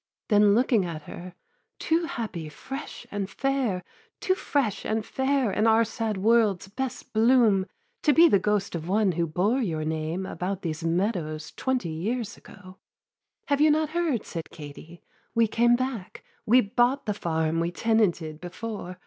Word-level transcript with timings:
Then 0.29 0.55
looking 0.55 0.83
at 0.83 1.03
her; 1.03 1.35
'Too 1.77 2.05
happy, 2.05 2.49
fresh 2.49 3.05
and 3.11 3.29
fair, 3.29 3.83
Too 4.19 4.33
fresh 4.33 4.83
and 4.83 5.05
fair 5.05 5.51
in 5.51 5.67
our 5.67 5.83
sad 5.83 6.17
world's 6.17 6.67
best 6.69 7.13
bloom, 7.13 7.67
To 8.01 8.11
be 8.11 8.27
the 8.27 8.39
ghost 8.39 8.73
of 8.73 8.89
one 8.89 9.11
who 9.11 9.27
bore 9.27 9.61
your 9.61 9.85
name 9.85 10.25
About 10.25 10.63
these 10.63 10.83
meadows, 10.83 11.51
twenty 11.55 11.89
years 11.89 12.35
ago.' 12.35 12.79
'Have 13.45 13.61
you 13.61 13.69
not 13.69 13.89
heard?' 13.91 14.25
said 14.25 14.49
Katie, 14.49 15.03
'we 15.35 15.45
came 15.47 15.75
back. 15.75 16.23
We 16.47 16.61
bought 16.61 17.05
the 17.05 17.13
farm 17.13 17.59
we 17.59 17.69
tenanted 17.69 18.41
before. 18.41 18.97